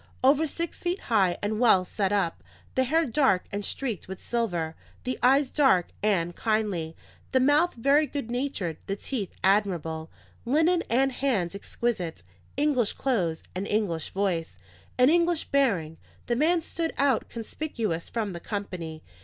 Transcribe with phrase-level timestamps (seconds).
[0.23, 4.75] Over six feet high and well set up, the hair dark and streaked with silver,
[5.03, 6.95] the eyes dark and kindly,
[7.33, 10.09] the mouth very good natured, the teeth admirable;
[10.43, 12.23] linen and hands exquisite;
[12.57, 14.57] English clothes, an English voice,
[14.97, 19.03] an English bearing: the man stood out conspicuous from the company.